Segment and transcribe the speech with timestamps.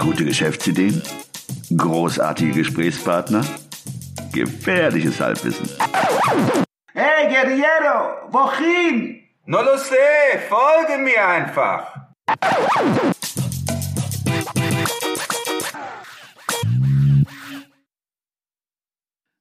[0.00, 1.02] Gute Geschäftsideen?
[1.76, 3.44] Großartige Gesprächspartner?
[4.32, 5.68] Gefährliches Halbwissen.
[6.94, 9.20] Hey, Guerriero, wohin?
[9.44, 12.06] No lo sé, folge mir einfach.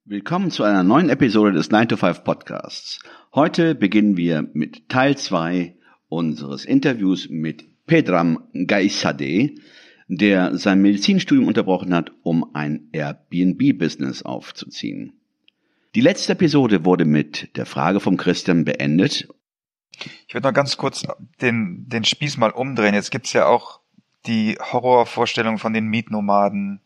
[0.03, 2.99] Willkommen zu einer neuen Episode des 9 to 5 Podcasts.
[3.33, 5.77] Heute beginnen wir mit Teil 2
[6.09, 9.51] unseres Interviews mit Pedram Gaisade,
[10.09, 15.13] der sein Medizinstudium unterbrochen hat, um ein Airbnb-Business aufzuziehen.
[15.93, 19.29] Die letzte Episode wurde mit der Frage vom Christian beendet.
[20.27, 21.03] Ich würde noch ganz kurz
[21.41, 22.95] den, den Spieß mal umdrehen.
[22.95, 23.81] Jetzt gibt's ja auch
[24.25, 26.81] die Horrorvorstellung von den Mietnomaden,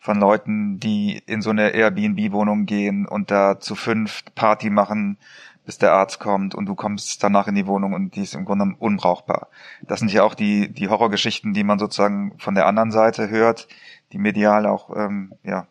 [0.00, 5.18] von Leuten, die in so eine Airbnb-Wohnung gehen und da zu fünf Party machen,
[5.64, 8.44] bis der Arzt kommt und du kommst danach in die Wohnung und die ist im
[8.44, 9.48] Grunde unbrauchbar.
[9.82, 13.68] Das sind ja auch die, die Horrorgeschichten, die man sozusagen von der anderen Seite hört,
[14.12, 15.66] die medial auch ähm, ja,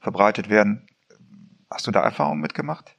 [0.00, 0.86] verbreitet werden.
[1.70, 2.94] Hast du da Erfahrungen mitgemacht?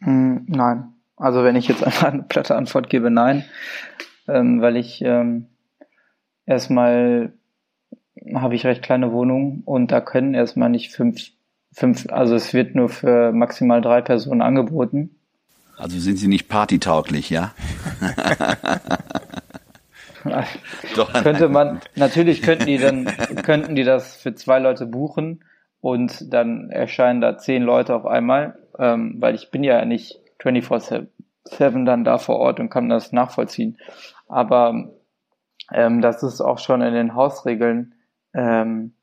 [0.00, 0.92] Hm, nein.
[1.16, 3.44] Also wenn ich jetzt einfach eine platte Antwort gebe, nein.
[4.28, 5.46] Ähm, weil ich ähm,
[6.46, 7.32] erstmal
[8.34, 11.30] habe ich recht kleine Wohnungen und da können erstmal nicht fünf,
[11.76, 15.14] fünf, also es wird nur für maximal drei Personen angeboten.
[15.76, 17.52] Also sind sie nicht partytauglich, ja?
[20.96, 23.04] Doch, könnte man, natürlich könnten die dann,
[23.44, 25.44] könnten die das für zwei Leute buchen
[25.80, 31.06] und dann erscheinen da zehn Leute auf einmal, ähm, weil ich bin ja nicht 24-7
[31.84, 33.78] dann da vor Ort und kann das nachvollziehen.
[34.26, 34.92] Aber
[35.72, 37.94] ähm, das ist auch schon in den Hausregeln
[38.34, 38.95] ähm,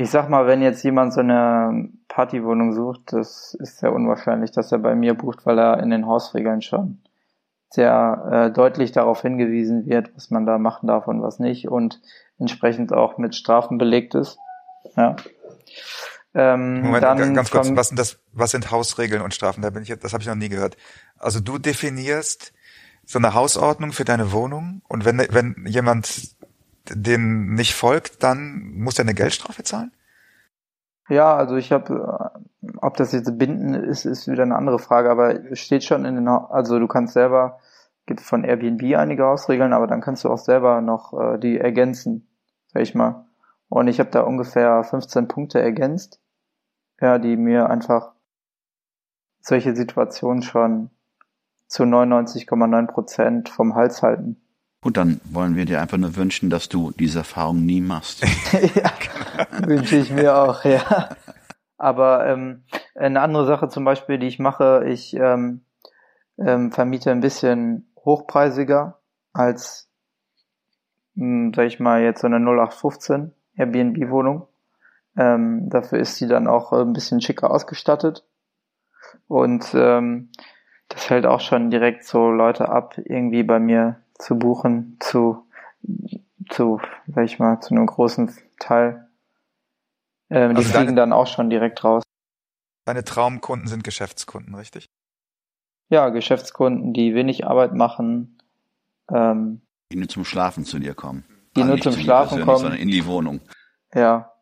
[0.00, 4.72] ich sag mal, wenn jetzt jemand so eine Partywohnung sucht, das ist sehr unwahrscheinlich, dass
[4.72, 7.02] er bei mir bucht, weil er in den Hausregeln schon
[7.68, 12.00] sehr äh, deutlich darauf hingewiesen wird, was man da machen darf und was nicht und
[12.38, 14.38] entsprechend auch mit Strafen belegt ist.
[14.96, 15.16] Ja.
[16.32, 19.60] Ähm, Moment, dann ganz kurz, was sind das, was sind Hausregeln und Strafen?
[19.60, 20.78] Da bin ich, das habe ich noch nie gehört.
[21.18, 22.54] Also du definierst
[23.04, 26.36] so eine Hausordnung für deine Wohnung und wenn, wenn jemand
[26.88, 29.92] den nicht folgt, dann muss er eine Geldstrafe zahlen?
[31.08, 32.32] Ja, also ich habe,
[32.62, 36.14] äh, ob das jetzt binden ist, ist wieder eine andere Frage, aber steht schon in
[36.14, 37.58] den, also du kannst selber,
[38.06, 42.28] gibt von Airbnb einige Ausregeln, aber dann kannst du auch selber noch äh, die ergänzen,
[42.68, 43.26] sag ich mal.
[43.68, 46.20] Und ich habe da ungefähr 15 Punkte ergänzt,
[47.00, 48.12] ja, die mir einfach
[49.40, 50.90] solche Situationen schon
[51.66, 54.40] zu 99,9 Prozent vom Hals halten.
[54.82, 58.22] Gut, dann wollen wir dir einfach nur wünschen, dass du diese Erfahrung nie machst.
[58.74, 58.90] ja,
[59.66, 61.10] wünsche ich mir auch, ja.
[61.76, 62.64] Aber ähm,
[62.94, 65.66] eine andere Sache zum Beispiel, die ich mache, ich ähm,
[66.38, 69.00] ähm, vermiete ein bisschen hochpreisiger
[69.34, 69.90] als,
[71.14, 74.46] mh, hm, sag ich mal, jetzt so eine 0815 Airbnb-Wohnung.
[75.16, 78.24] Ähm, dafür ist sie dann auch ein bisschen schicker ausgestattet.
[79.28, 80.30] Und ähm,
[80.88, 85.46] das hält auch schon direkt so Leute ab, irgendwie bei mir zu buchen, zu,
[86.50, 89.08] zu, sag ich mal, zu einem großen Teil.
[90.30, 92.02] Ähm, also die fliegen deine, dann auch schon direkt raus.
[92.84, 94.86] Deine Traumkunden sind Geschäftskunden, richtig?
[95.88, 98.38] Ja, Geschäftskunden, die wenig Arbeit machen.
[99.10, 101.24] Ähm, die nur zum Schlafen zu dir kommen.
[101.56, 102.58] Die also nur zum Schlafen kommen.
[102.58, 103.40] Sondern in die Wohnung.
[103.92, 104.32] Ja,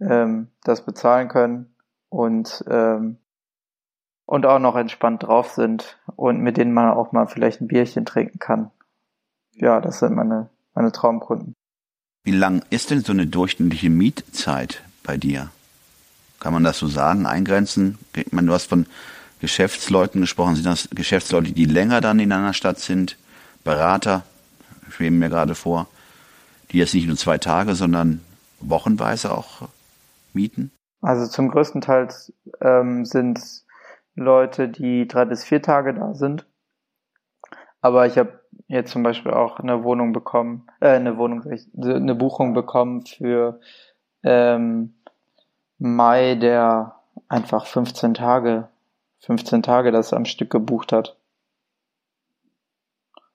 [0.00, 1.74] ähm, das bezahlen können
[2.08, 3.18] und ähm,
[4.26, 8.04] und auch noch entspannt drauf sind und mit denen man auch mal vielleicht ein Bierchen
[8.04, 8.70] trinken kann
[9.60, 11.54] ja, das sind meine, meine Traumkunden.
[12.24, 15.50] Wie lang ist denn so eine durchschnittliche Mietzeit bei dir?
[16.40, 17.98] Kann man das so sagen, eingrenzen?
[18.14, 18.86] Ich meine, du hast von
[19.40, 20.54] Geschäftsleuten gesprochen.
[20.54, 23.16] Sind das Geschäftsleute, die länger dann in einer Stadt sind?
[23.64, 24.22] Berater,
[24.90, 25.88] schweben mir gerade vor,
[26.70, 28.20] die jetzt nicht nur zwei Tage, sondern
[28.60, 29.68] wochenweise auch
[30.32, 30.70] mieten?
[31.00, 32.08] Also zum größten Teil
[32.60, 33.40] ähm, sind
[34.14, 36.46] Leute, die drei bis vier Tage da sind.
[37.80, 41.42] Aber ich habe jetzt zum Beispiel auch eine Wohnung bekommen, äh, eine Wohnung,
[41.82, 43.60] eine Buchung bekommen für
[44.22, 44.94] ähm,
[45.78, 46.96] Mai, der
[47.28, 48.68] einfach 15 Tage,
[49.20, 51.16] 15 Tage das am Stück gebucht hat.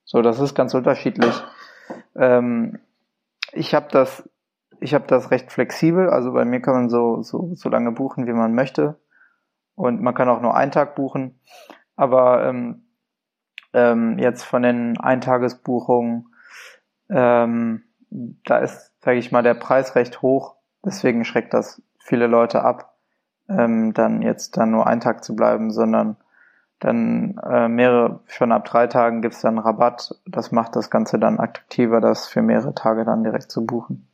[0.06, 1.34] So, das ist ganz unterschiedlich.
[2.16, 2.80] Ähm,
[3.52, 4.30] ich habe das,
[4.80, 6.10] ich habe das recht flexibel.
[6.10, 9.00] Also bei mir kann man so so so lange buchen, wie man möchte,
[9.75, 11.40] und man kann auch nur einen Tag buchen.
[11.96, 12.83] Aber ähm,
[13.74, 16.34] ähm, jetzt von den Eintagesbuchungen,
[17.10, 20.56] ähm, da ist, sage ich mal, der Preis recht hoch.
[20.86, 22.96] Deswegen schreckt das viele Leute ab,
[23.50, 26.18] ähm, dann jetzt dann nur einen Tag zu bleiben, sondern
[26.80, 30.16] dann äh, mehrere, schon ab drei Tagen gibt's dann Rabatt.
[30.25, 34.08] Das macht das Ganze dann attraktiver, das für mehrere Tage dann direkt zu buchen.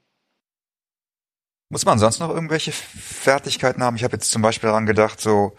[1.69, 3.95] Muss man sonst noch irgendwelche Fertigkeiten haben?
[3.95, 5.53] Ich habe jetzt zum Beispiel daran gedacht, so,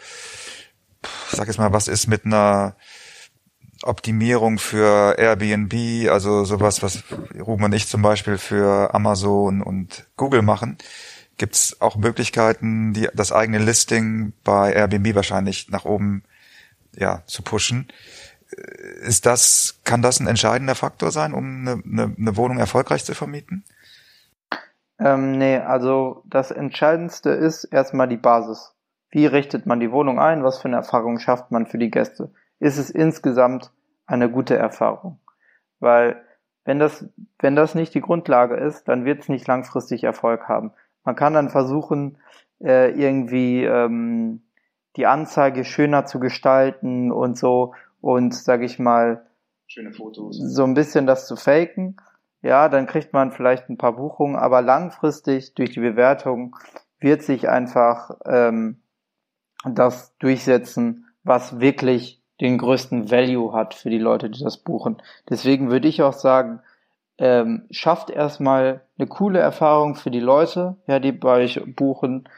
[1.30, 2.76] sag jetzt mal, was ist mit einer
[3.82, 7.02] Optimierung für Airbnb, also sowas, was
[7.38, 10.76] Ruben und ich zum Beispiel für Amazon und Google machen.
[11.38, 16.22] Gibt es auch Möglichkeiten, die, das eigene Listing bei Airbnb wahrscheinlich nach oben
[16.94, 17.88] ja, zu pushen?
[19.00, 23.14] Ist das, kann das ein entscheidender Faktor sein, um eine, eine, eine Wohnung erfolgreich zu
[23.14, 23.64] vermieten?
[24.98, 28.74] Ähm, nee, also das Entscheidendste ist erstmal die Basis.
[29.10, 30.44] Wie richtet man die Wohnung ein?
[30.44, 32.32] Was für eine Erfahrung schafft man für die Gäste?
[32.60, 33.72] Ist es insgesamt
[34.06, 35.18] eine gute Erfahrung?
[35.80, 36.22] Weil
[36.64, 37.06] wenn das,
[37.38, 40.72] wenn das nicht die Grundlage ist, dann wird es nicht langfristig Erfolg haben.
[41.04, 42.18] Man kann dann versuchen,
[42.62, 44.42] äh, irgendwie ähm,
[44.96, 49.26] die Anzeige schöner zu gestalten und so und sage ich mal
[49.66, 51.96] schöne Fotos so ein bisschen das zu faken
[52.42, 56.56] ja dann kriegt man vielleicht ein paar Buchungen aber langfristig durch die Bewertung
[56.98, 58.82] wird sich einfach ähm,
[59.64, 65.02] das durchsetzen was wirklich den größten Value hat für die Leute die das buchen.
[65.28, 66.60] Deswegen würde ich auch sagen
[67.20, 72.28] ähm, schafft erstmal eine coole Erfahrung für die Leute ja die bei euch buchen.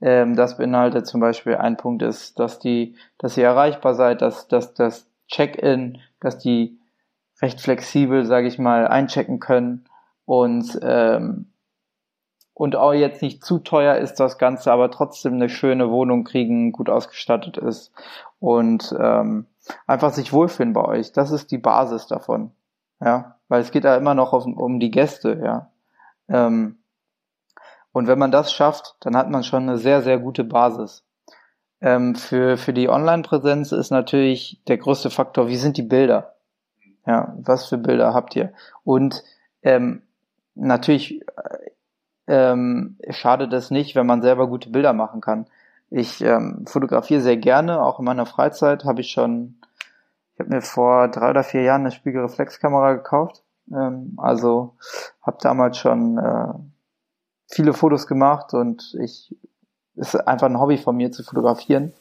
[0.00, 4.46] Ähm, das beinhaltet zum Beispiel ein Punkt ist, dass die, dass ihr erreichbar seid, dass,
[4.46, 6.78] dass das Check-in, dass die
[7.42, 9.84] recht flexibel, sage ich mal, einchecken können.
[10.24, 11.52] Und ähm,
[12.58, 16.72] und auch jetzt nicht zu teuer ist das Ganze, aber trotzdem eine schöne Wohnung kriegen,
[16.72, 17.92] gut ausgestattet ist
[18.40, 19.46] und ähm,
[19.86, 21.12] einfach sich wohlfühlen bei euch.
[21.12, 22.50] Das ist die Basis davon,
[23.00, 25.70] ja, weil es geht da immer noch auf, um die Gäste, ja.
[26.28, 26.78] Ähm,
[27.92, 31.04] und wenn man das schafft, dann hat man schon eine sehr, sehr gute Basis.
[31.80, 36.34] Ähm, für, für die Online-Präsenz ist natürlich der größte Faktor, wie sind die Bilder?
[37.06, 38.52] Ja, was für Bilder habt ihr?
[38.82, 39.22] Und
[39.62, 40.02] ähm,
[40.58, 41.57] natürlich äh,
[42.28, 45.46] ähm, schadet es nicht, wenn man selber gute Bilder machen kann.
[45.90, 49.56] Ich ähm, fotografiere sehr gerne, auch in meiner Freizeit habe ich schon,
[50.34, 53.42] ich habe mir vor drei oder vier Jahren eine Spiegelreflexkamera gekauft.
[53.72, 54.74] Ähm, also
[55.22, 56.52] habe damals schon äh,
[57.50, 59.34] viele Fotos gemacht und ich
[59.96, 61.92] ist einfach ein Hobby von mir zu fotografieren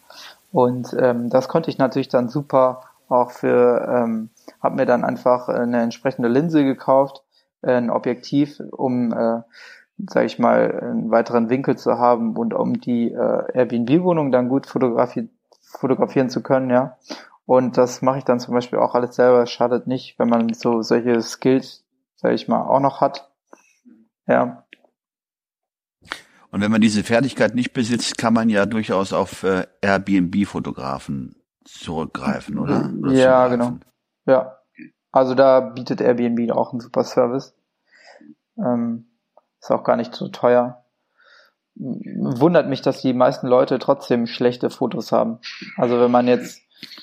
[0.52, 4.30] und ähm, das konnte ich natürlich dann super auch für ähm,
[4.62, 7.24] habe mir dann einfach eine entsprechende Linse gekauft
[7.62, 9.42] ein Objektiv um äh,
[9.98, 14.68] sage ich mal einen weiteren Winkel zu haben und um die äh, Airbnb-Wohnung dann gut
[14.68, 15.30] fotografi
[15.62, 16.98] fotografieren zu können ja
[17.46, 20.82] und das mache ich dann zum Beispiel auch alles selber schadet nicht wenn man so
[20.82, 21.84] solche Skills
[22.16, 23.30] sage ich mal auch noch hat
[24.28, 24.64] ja
[26.52, 31.36] und wenn man diese Fertigkeit nicht besitzt, kann man ja durchaus auf äh, Airbnb-Fotografen
[31.66, 32.90] zurückgreifen, oder?
[33.00, 33.78] oder ja, genau.
[34.26, 34.58] Ja.
[35.12, 37.54] Also da bietet Airbnb auch einen super Service.
[38.58, 39.06] Ähm,
[39.60, 40.84] ist auch gar nicht so teuer.
[41.76, 45.40] Wundert mich, dass die meisten Leute trotzdem schlechte Fotos haben.
[45.76, 46.62] Also wenn man jetzt,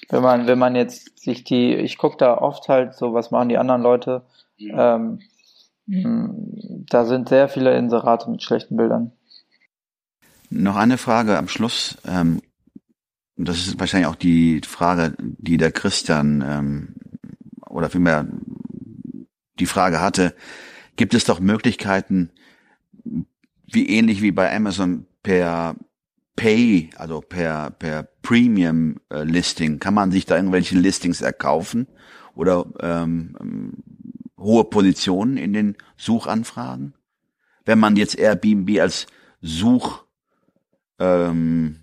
[0.09, 3.49] wenn man, wenn man jetzt sich die, ich gucke da oft halt so, was machen
[3.49, 4.23] die anderen Leute.
[4.59, 5.21] Ähm,
[5.87, 9.13] da sind sehr viele Inserate mit schlechten Bildern.
[10.51, 11.99] Noch eine Frage am Schluss.
[12.07, 12.41] Ähm,
[13.37, 16.95] das ist wahrscheinlich auch die Frage, die der Christian ähm,
[17.69, 18.27] oder vielmehr
[19.59, 20.35] die Frage hatte.
[20.97, 22.31] Gibt es doch Möglichkeiten,
[23.67, 25.77] wie ähnlich wie bei Amazon per
[26.37, 31.87] Pay, also per per Premium äh, Listing, kann man sich da irgendwelche Listings erkaufen
[32.35, 33.83] oder ähm,
[34.39, 36.95] hohe Positionen in den Suchanfragen?
[37.65, 39.07] Wenn man jetzt Airbnb als
[39.41, 40.05] Such
[40.99, 41.81] ähm,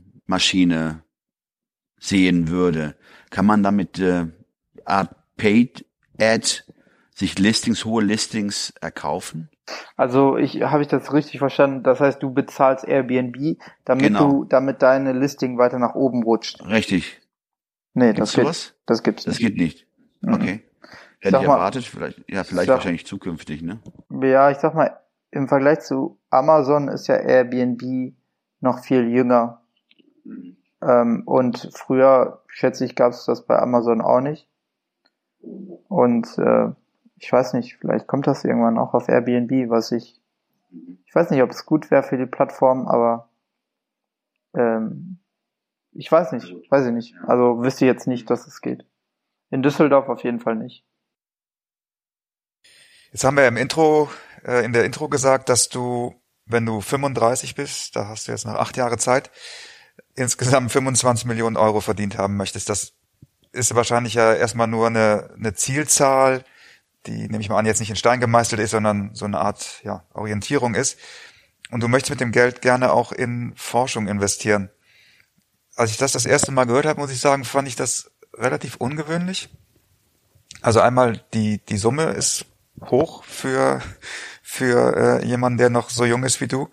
[2.00, 2.96] sehen würde,
[3.30, 4.28] kann man damit äh,
[4.86, 5.86] Art Paid
[6.20, 6.64] Ad
[7.22, 9.50] sich Listings, hohe Listings erkaufen?
[9.96, 11.84] Also ich habe ich das richtig verstanden.
[11.84, 14.30] Das heißt, du bezahlst Airbnb, damit genau.
[14.30, 16.62] du, damit deine Listing weiter nach oben rutscht.
[16.66, 17.22] Richtig.
[17.94, 18.68] Nee, gibt's das sowas?
[18.68, 19.40] Geht, das gibt's nicht.
[19.40, 19.88] Das geht nicht.
[20.22, 20.34] Mhm.
[20.34, 20.64] Okay.
[21.20, 23.80] Hätte ich, ich erwartet, vielleicht, ja, vielleicht sag, wahrscheinlich zukünftig, ne?
[24.22, 25.00] Ja, ich sag mal,
[25.30, 28.16] im Vergleich zu Amazon ist ja Airbnb
[28.60, 29.62] noch viel jünger.
[30.82, 34.48] Ähm, und früher, schätze ich, gab es das bei Amazon auch nicht.
[35.88, 36.72] Und äh,
[37.22, 40.20] ich weiß nicht, vielleicht kommt das irgendwann auch auf Airbnb, was ich.
[41.06, 43.30] Ich weiß nicht, ob es gut wäre für die Plattform, aber
[44.54, 45.20] ähm,
[45.92, 47.16] ich weiß nicht, weiß ich nicht.
[47.28, 48.86] Also wüsste jetzt nicht, dass es geht.
[49.50, 50.86] In Düsseldorf auf jeden Fall nicht.
[53.12, 54.10] Jetzt haben wir im Intro,
[54.46, 58.46] äh, in der Intro gesagt, dass du wenn du 35 bist, da hast du jetzt
[58.46, 59.32] noch acht Jahre Zeit,
[60.16, 62.70] insgesamt 25 Millionen Euro verdient haben möchtest.
[62.70, 62.94] Das
[63.52, 66.44] ist wahrscheinlich ja erstmal nur eine, eine Zielzahl,
[67.06, 69.82] die nehme ich mal an, jetzt nicht in Stein gemeißelt ist, sondern so eine Art
[69.84, 70.98] ja, Orientierung ist.
[71.72, 74.70] und du möchtest mit dem Geld gerne auch in Forschung investieren.
[75.76, 78.76] Als ich das das erste Mal gehört habe, muss ich sagen, fand ich das relativ
[78.76, 79.50] ungewöhnlich.
[80.62, 82.46] Also einmal die die Summe ist
[82.86, 83.82] hoch für
[84.42, 86.70] für äh, jemanden, der noch so jung ist wie du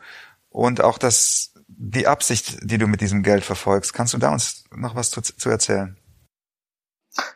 [0.51, 3.93] und auch das die Absicht, die du mit diesem Geld verfolgst.
[3.93, 5.97] Kannst du da uns noch was zu, zu erzählen?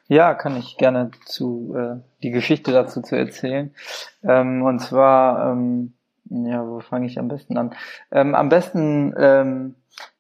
[0.09, 3.75] Ja, kann ich gerne zu äh, die Geschichte dazu zu erzählen.
[4.23, 7.75] Ähm, und zwar, ähm, ja, wo fange ich am besten an?
[8.11, 9.75] Ähm, am besten ähm,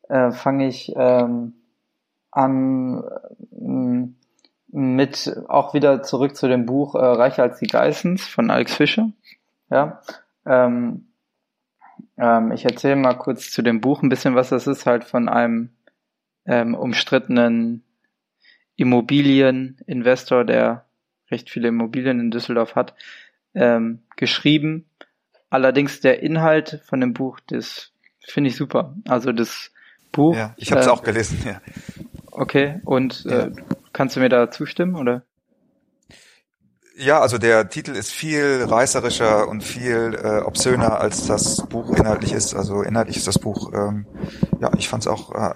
[0.08, 1.54] äh, fange ich ähm,
[2.30, 3.04] an
[3.52, 4.08] äh,
[4.74, 9.10] mit auch wieder zurück zu dem Buch äh, Reicher als die Geissens von Alex Fischer.
[9.70, 10.00] Ja,
[10.46, 11.08] ähm,
[12.16, 15.28] ähm, ich erzähle mal kurz zu dem Buch ein bisschen, was das ist, halt von
[15.28, 15.70] einem
[16.46, 17.84] ähm, umstrittenen
[18.76, 20.86] Immobilieninvestor, der
[21.30, 22.94] recht viele Immobilien in Düsseldorf hat,
[23.54, 24.86] ähm, geschrieben.
[25.50, 28.94] Allerdings der Inhalt von dem Buch, das finde ich super.
[29.06, 29.70] Also das
[30.12, 30.36] Buch.
[30.36, 31.38] Ja, ich habe es äh, auch gelesen.
[31.44, 31.60] Ja.
[32.30, 33.50] Okay, und äh,
[33.92, 35.22] kannst du mir da zustimmen oder?
[36.96, 42.32] Ja, also der Titel ist viel reißerischer und viel äh, obszöner, als das Buch inhaltlich
[42.32, 42.54] ist.
[42.54, 44.06] Also inhaltlich ist das Buch, ähm,
[44.60, 45.54] ja, ich fand es auch äh,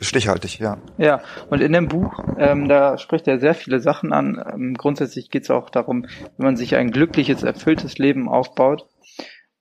[0.00, 0.78] stichhaltig, ja.
[0.98, 4.42] Ja, und in dem Buch, ähm, da spricht er sehr viele Sachen an.
[4.52, 8.88] Ähm, grundsätzlich geht es auch darum, wenn man sich ein glückliches, erfülltes Leben aufbaut.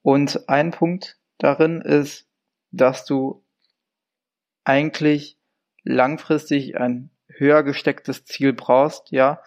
[0.02, 2.28] Und ein Punkt darin ist,
[2.72, 3.44] dass du
[4.64, 5.38] eigentlich
[5.84, 9.42] langfristig ein höher gestecktes Ziel brauchst, ja,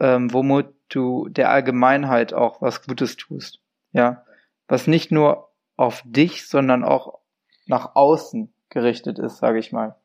[0.00, 3.60] ähm, womit du der Allgemeinheit auch was Gutes tust,
[3.92, 4.24] ja,
[4.66, 7.20] was nicht nur auf dich, sondern auch
[7.66, 9.96] nach außen gerichtet ist, sage ich mal.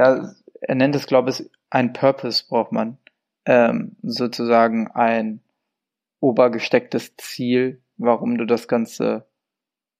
[0.00, 2.96] Ja, er nennt es, glaube ich, ein Purpose braucht man,
[3.44, 5.42] ähm, sozusagen ein
[6.20, 9.26] obergestecktes Ziel, warum du das Ganze,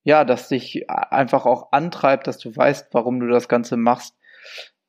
[0.02, 4.16] ja, das dich einfach auch antreibt, dass du weißt, warum du das Ganze machst,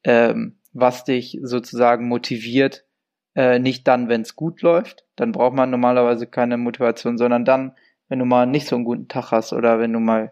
[0.06, 2.86] ähm, was dich sozusagen motiviert,
[3.36, 7.76] äh, nicht dann, wenn es gut läuft, dann braucht man normalerweise keine Motivation, sondern dann,
[8.08, 10.32] wenn du mal nicht so einen guten Tag hast oder wenn du mal,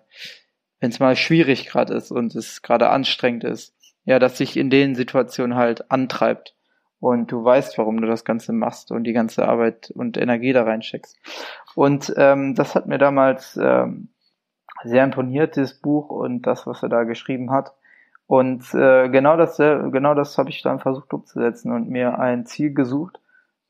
[0.80, 3.76] wenn es mal schwierig gerade ist und es gerade anstrengend ist,
[4.10, 6.56] ja, dass sich in den Situationen halt antreibt
[7.00, 10.64] und du weißt, warum du das Ganze machst und die ganze Arbeit und Energie da
[10.64, 11.16] reinsteckst.
[11.76, 14.10] Und ähm, das hat mir damals ähm,
[14.84, 17.76] sehr imponiert, dieses Buch und das, was er da geschrieben hat.
[18.26, 22.74] Und äh, genau das, genau das habe ich dann versucht umzusetzen und mir ein Ziel
[22.74, 23.20] gesucht.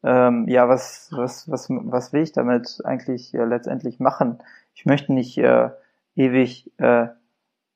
[0.03, 4.39] Ähm, ja, was, was, was, was will ich damit eigentlich äh, letztendlich machen?
[4.73, 5.71] Ich möchte nicht äh,
[6.15, 7.07] ewig, äh,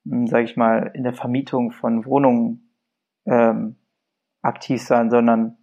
[0.05, 2.73] sage ich mal, in der Vermietung von Wohnungen
[3.25, 3.77] ähm,
[4.41, 5.57] aktiv sein, sondern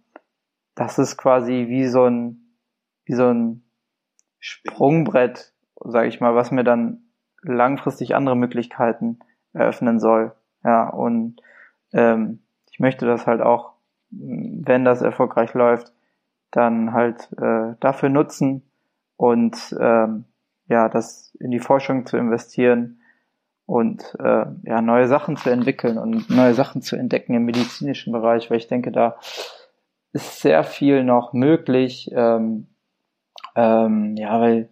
[0.75, 2.57] das ist quasi wie so ein,
[3.05, 3.63] wie so ein
[4.39, 9.19] Sprungbrett, sage ich mal, was mir dann langfristig andere Möglichkeiten
[9.53, 10.33] eröffnen soll.
[10.63, 11.41] Ja, und
[11.93, 12.39] ähm,
[12.71, 13.73] ich möchte das halt auch,
[14.09, 15.93] wenn das erfolgreich läuft,
[16.51, 18.63] dann halt äh, dafür nutzen
[19.15, 20.25] und ähm,
[20.67, 23.00] ja, das in die Forschung zu investieren
[23.71, 28.51] und äh, ja, neue Sachen zu entwickeln und neue Sachen zu entdecken im medizinischen Bereich,
[28.51, 29.15] weil ich denke, da
[30.11, 32.11] ist sehr viel noch möglich.
[32.13, 32.67] Ähm,
[33.55, 34.67] ähm, ja, weil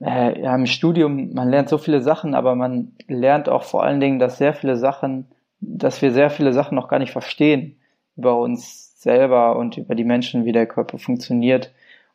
[0.00, 3.98] äh, ja, im Studium, man lernt so viele Sachen, aber man lernt auch vor allen
[3.98, 5.26] Dingen, dass sehr viele Sachen,
[5.58, 7.80] dass wir sehr viele Sachen noch gar nicht verstehen
[8.16, 11.72] über uns selber und über die Menschen, wie der Körper funktioniert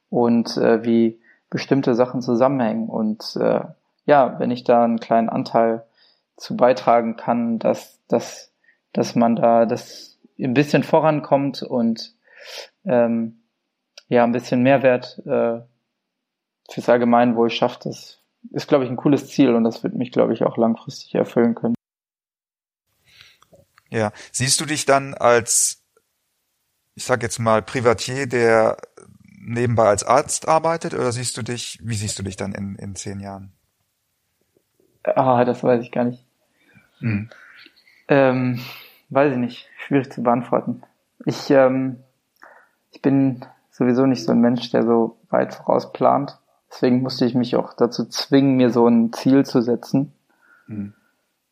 [0.09, 2.87] und äh, wie bestimmte Sachen zusammenhängen.
[2.87, 3.59] Und äh,
[4.05, 5.83] ja, wenn ich da einen kleinen Anteil
[6.39, 8.53] zu beitragen kann, dass, dass,
[8.93, 12.15] dass man da das ein bisschen vorankommt und
[12.85, 13.43] ähm,
[14.07, 15.59] ja, ein bisschen Mehrwert äh,
[16.71, 20.33] fürs Allgemeinwohl schafft, das ist, glaube ich, ein cooles Ziel und das wird mich, glaube
[20.33, 21.75] ich, auch langfristig erfüllen können.
[23.89, 25.83] Ja, siehst du dich dann als,
[26.95, 28.77] ich sag jetzt mal, Privatier, der
[29.41, 32.95] nebenbei als Arzt arbeitet, oder siehst du dich, wie siehst du dich dann in, in
[32.95, 33.51] zehn Jahren?
[35.03, 36.28] Ah, das weiß ich gar nicht.
[36.99, 37.29] Hm.
[38.07, 38.59] Ähm,
[39.09, 39.69] weiß ich nicht.
[39.77, 40.83] Schwierig zu beantworten.
[41.25, 41.97] Ich, ähm,
[42.91, 46.37] ich bin sowieso nicht so ein Mensch, der so weit voraus plant.
[46.69, 50.13] Deswegen musste ich mich auch dazu zwingen, mir so ein Ziel zu setzen.
[50.67, 50.93] Hm.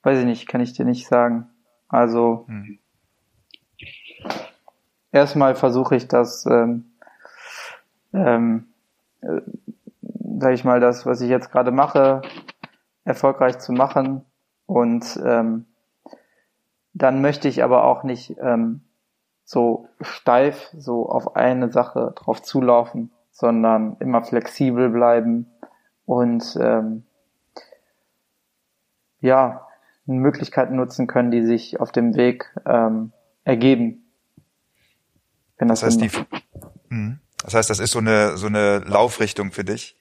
[0.04, 1.50] Weiß ich nicht, kann ich dir nicht sagen.
[1.90, 2.80] Also hm.
[5.12, 6.92] erstmal versuche ich das, ähm,
[8.14, 8.68] ähm,
[9.22, 9.42] äh,
[10.40, 12.22] sag ich mal, das, was ich jetzt gerade mache,
[13.04, 14.24] erfolgreich zu machen.
[14.68, 15.66] Und ähm,
[16.94, 18.82] dann möchte ich aber auch nicht ähm,
[19.44, 25.48] so steif so auf eine Sache drauf zulaufen, sondern immer flexibel bleiben
[26.06, 27.04] und ähm,
[29.22, 29.68] ja,
[30.06, 33.12] Möglichkeiten nutzen können, die sich auf dem Weg ähm,
[33.44, 34.04] ergeben.
[35.58, 36.12] Wenn das, das heißt, die,
[36.90, 37.20] hm.
[37.44, 39.98] das heißt, das ist so eine, so eine Laufrichtung für dich,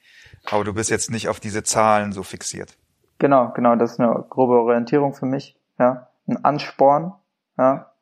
[0.50, 2.76] aber du bist jetzt nicht auf diese Zahlen so fixiert.
[3.18, 7.14] Genau, genau, das ist eine grobe Orientierung für mich, ja, ein Ansporn,
[7.56, 7.92] ja.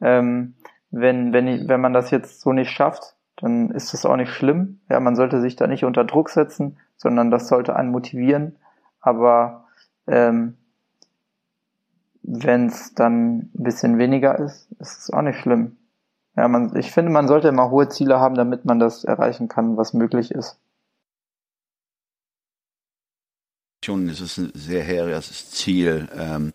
[0.00, 0.54] Ähm,
[0.90, 4.32] wenn, wenn, ich, wenn man das jetzt so nicht schafft, dann ist das auch nicht
[4.32, 4.80] schlimm.
[4.88, 8.56] Ja, man sollte sich da nicht unter Druck setzen, sondern das sollte einen motivieren.
[9.00, 9.64] Aber
[10.06, 10.56] ähm,
[12.22, 15.76] wenn es dann ein bisschen weniger ist, ist es auch nicht schlimm.
[16.36, 19.76] Ja, man, ich finde, man sollte immer hohe Ziele haben, damit man das erreichen kann,
[19.76, 20.58] was möglich ist.
[23.84, 26.52] Schon ist es ein sehr hehres Ziel, ähm,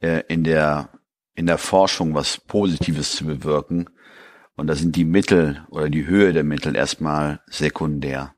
[0.00, 0.90] äh, in der
[1.34, 3.88] in der Forschung was Positives zu bewirken.
[4.56, 8.34] Und da sind die Mittel oder die Höhe der Mittel erstmal sekundär.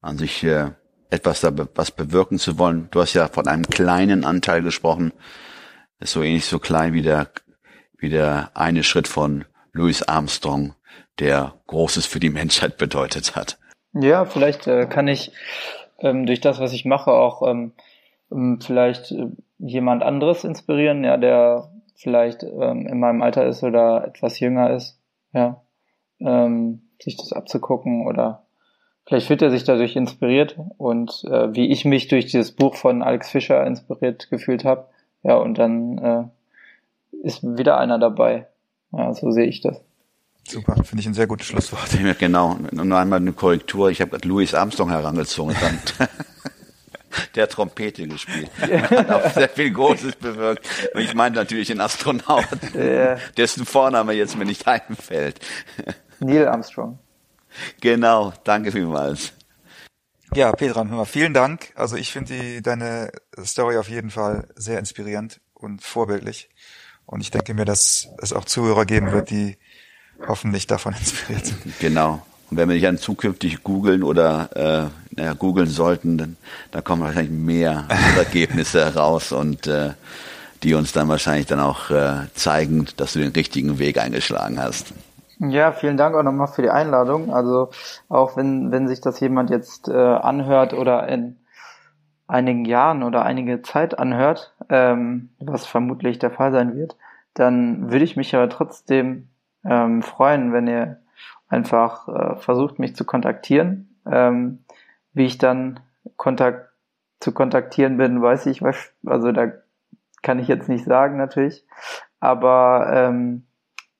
[0.00, 0.70] An sich äh,
[1.10, 2.88] etwas da was bewirken zu wollen.
[2.90, 5.12] Du hast ja von einem kleinen Anteil gesprochen.
[5.98, 7.30] ist so ähnlich so klein wie der,
[7.98, 10.74] wie der eine Schritt von Louis Armstrong,
[11.18, 13.58] der Großes für die Menschheit bedeutet hat.
[13.92, 15.32] Ja, vielleicht äh, kann ich
[16.00, 17.72] ähm, durch das, was ich mache, auch ähm,
[18.30, 24.06] ähm vielleicht äh, jemand anderes inspirieren, ja, der vielleicht ähm, in meinem Alter ist oder
[24.06, 24.98] etwas jünger ist,
[25.32, 25.62] ja,
[26.20, 28.44] ähm, sich das abzugucken oder
[29.06, 33.02] vielleicht wird er sich dadurch inspiriert und äh, wie ich mich durch dieses Buch von
[33.02, 34.88] Alex Fischer inspiriert gefühlt habe,
[35.22, 36.24] ja, und dann äh,
[37.22, 38.46] ist wieder einer dabei.
[38.92, 39.85] Ja, so sehe ich das.
[40.48, 41.88] Super, finde ich ein sehr gutes Schlusswort.
[42.18, 43.90] Genau, nur einmal eine Korrektur.
[43.90, 45.56] Ich habe Louis Armstrong herangezogen.
[45.60, 46.08] Dann
[47.34, 48.50] der Trompete gespielt.
[48.60, 50.66] Hat auch sehr viel Großes bewirkt.
[50.94, 52.60] Und ich meine natürlich den Astronauten,
[53.36, 55.40] dessen Vorname jetzt mir nicht einfällt.
[56.20, 56.98] Neil Armstrong.
[57.80, 59.32] Genau, danke vielmals.
[60.34, 61.72] Ja, hör mal, vielen Dank.
[61.74, 63.10] Also ich finde deine
[63.42, 66.50] Story auf jeden Fall sehr inspirierend und vorbildlich.
[67.06, 69.56] Und ich denke mir, dass es auch Zuhörer geben wird, die
[70.26, 71.78] hoffentlich davon inspiriert sind.
[71.80, 72.22] Genau.
[72.50, 76.36] Und wenn wir dich dann zukünftig googeln oder äh, naja, googeln sollten, dann
[76.70, 79.90] da kommen wahrscheinlich mehr Ergebnisse heraus und äh,
[80.62, 84.94] die uns dann wahrscheinlich dann auch äh, zeigen, dass du den richtigen Weg eingeschlagen hast.
[85.38, 87.32] Ja, vielen Dank auch nochmal für die Einladung.
[87.34, 87.70] Also
[88.08, 91.36] auch wenn, wenn sich das jemand jetzt äh, anhört oder in
[92.26, 96.96] einigen Jahren oder einige Zeit anhört, ähm, was vermutlich der Fall sein wird,
[97.34, 99.28] dann würde ich mich aber trotzdem
[99.68, 101.00] ähm, freuen, wenn ihr
[101.48, 103.96] einfach äh, versucht, mich zu kontaktieren.
[104.10, 104.64] Ähm,
[105.12, 105.80] wie ich dann
[106.16, 106.70] kontakt
[107.20, 108.62] zu kontaktieren bin, weiß ich,
[109.06, 109.52] also da
[110.22, 111.64] kann ich jetzt nicht sagen natürlich.
[112.20, 113.46] Aber ähm,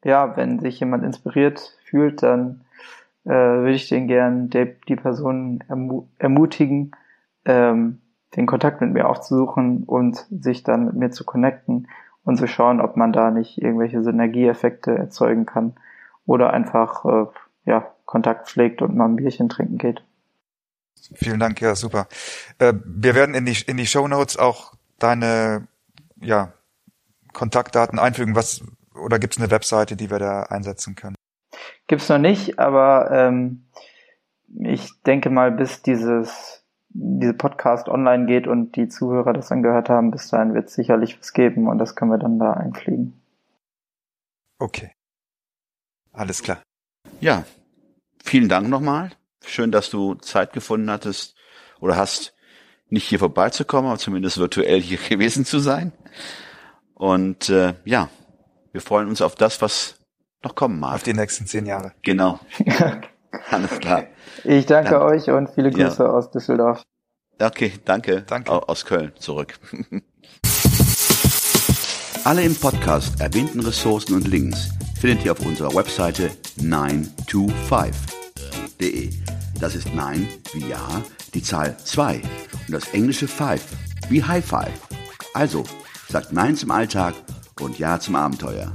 [0.05, 2.65] ja, wenn sich jemand inspiriert fühlt, dann
[3.25, 6.93] äh, würde ich den gern die, die Person ermu ermutigen,
[7.45, 8.01] ähm,
[8.37, 11.89] den Kontakt mit mir aufzusuchen und sich dann mit mir zu connecten
[12.27, 15.77] und zu schauen, ob man da nicht irgendwelche Synergieeffekte erzeugen kann
[16.27, 17.27] oder einfach äh,
[17.65, 20.03] ja, Kontakt pflegt und mal ein Bierchen trinken geht.
[21.15, 22.09] Vielen Dank, ja, super.
[22.59, 25.69] Äh, wir werden in die, in die Show Notes auch deine
[26.21, 26.53] ja,
[27.33, 28.35] Kontaktdaten einfügen.
[28.35, 28.63] Was
[28.95, 31.15] oder gibt es eine Webseite, die wir da einsetzen können?
[31.87, 33.67] Gibt's noch nicht, aber ähm,
[34.59, 36.65] ich denke mal, bis dieses
[36.99, 40.75] diese Podcast online geht und die Zuhörer das dann gehört haben, bis dahin wird es
[40.75, 43.21] sicherlich was geben und das können wir dann da einfliegen.
[44.59, 44.93] Okay.
[46.13, 46.63] Alles klar.
[47.21, 47.45] Ja,
[48.25, 49.11] vielen Dank nochmal.
[49.45, 51.37] Schön, dass du Zeit gefunden hattest
[51.81, 52.35] oder hast,
[52.89, 55.93] nicht hier vorbeizukommen, aber zumindest virtuell hier gewesen zu sein.
[56.95, 58.09] Und äh, ja,
[58.73, 60.01] wir freuen uns auf das, was
[60.43, 60.95] noch kommen mag.
[60.95, 61.93] Auf die nächsten zehn Jahre.
[62.03, 62.41] Genau.
[63.51, 64.05] Alles klar.
[64.45, 66.11] Ich danke Dann, euch und viele Grüße ja.
[66.11, 66.83] aus Düsseldorf.
[67.41, 68.23] Okay, danke.
[68.23, 68.51] Danke.
[68.51, 69.55] Aus Köln zurück.
[72.25, 79.11] Alle im Podcast erwähnten Ressourcen und Links findet ihr auf unserer Webseite 925.de.
[79.61, 81.03] Das ist 9 wie Ja,
[81.35, 82.21] die Zahl 2
[82.67, 83.63] und das englische 5
[84.09, 84.89] wie High Five.
[85.35, 85.63] Also,
[86.09, 87.15] sagt Nein zum Alltag
[87.61, 88.73] und Ja zum Abenteuer.